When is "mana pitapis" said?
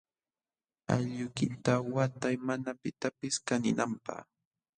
2.47-3.35